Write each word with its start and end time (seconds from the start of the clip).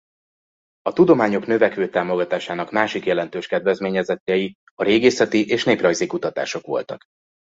A 0.81 0.93
tudományok 0.93 1.45
növekvő 1.47 1.89
támogatásának 1.89 2.71
másik 2.71 3.05
jelentős 3.05 3.47
kedvezményezettjei 3.47 4.55
a 4.75 4.83
régészeti 4.83 5.47
és 5.47 5.63
néprajzi 5.63 6.07
kutatások 6.07 6.65
voltak. 6.65 7.01